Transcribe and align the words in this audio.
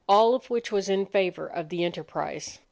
all 0.09 0.33
of 0.35 0.49
which 0.49 0.71
was 0.71 0.89
in 0.89 1.05
favour 1.05 1.45
of 1.45 1.69
the 1.69 1.83
enterprise. 1.83 2.59